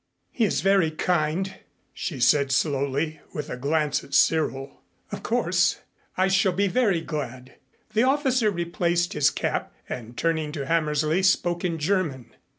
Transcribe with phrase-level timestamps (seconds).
[0.31, 1.59] "He is very kind,"
[1.93, 4.81] she said slowly with a glance at Cyril.
[5.11, 5.81] "Of course
[6.17, 7.57] I shall be very glad."
[7.93, 12.33] The officer replaced his cap and, turning to Hammersley, spoke in German.